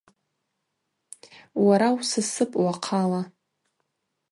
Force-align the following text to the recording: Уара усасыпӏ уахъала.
Уара 1.65 1.87
усасыпӏ 1.97 2.55
уахъала. 2.63 3.21